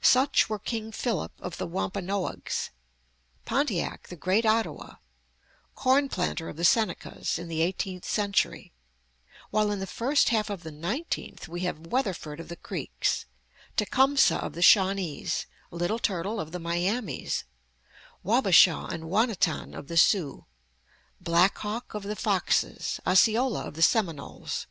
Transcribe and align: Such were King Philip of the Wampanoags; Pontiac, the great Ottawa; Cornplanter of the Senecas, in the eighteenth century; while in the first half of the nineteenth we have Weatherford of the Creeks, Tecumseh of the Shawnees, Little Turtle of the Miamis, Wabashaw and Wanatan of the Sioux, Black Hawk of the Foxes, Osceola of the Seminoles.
Such 0.00 0.48
were 0.48 0.58
King 0.58 0.90
Philip 0.90 1.32
of 1.38 1.58
the 1.58 1.66
Wampanoags; 1.66 2.70
Pontiac, 3.44 4.08
the 4.08 4.16
great 4.16 4.46
Ottawa; 4.46 4.94
Cornplanter 5.74 6.48
of 6.48 6.56
the 6.56 6.64
Senecas, 6.64 7.38
in 7.38 7.48
the 7.48 7.60
eighteenth 7.60 8.06
century; 8.06 8.72
while 9.50 9.70
in 9.70 9.78
the 9.78 9.86
first 9.86 10.30
half 10.30 10.48
of 10.48 10.62
the 10.62 10.70
nineteenth 10.72 11.46
we 11.46 11.60
have 11.60 11.88
Weatherford 11.88 12.40
of 12.40 12.48
the 12.48 12.56
Creeks, 12.56 13.26
Tecumseh 13.76 14.38
of 14.38 14.54
the 14.54 14.62
Shawnees, 14.62 15.44
Little 15.70 15.98
Turtle 15.98 16.40
of 16.40 16.52
the 16.52 16.58
Miamis, 16.58 17.44
Wabashaw 18.22 18.86
and 18.86 19.10
Wanatan 19.10 19.74
of 19.74 19.88
the 19.88 19.98
Sioux, 19.98 20.46
Black 21.20 21.58
Hawk 21.58 21.92
of 21.92 22.02
the 22.04 22.16
Foxes, 22.16 22.98
Osceola 23.06 23.60
of 23.66 23.74
the 23.74 23.82
Seminoles. 23.82 24.66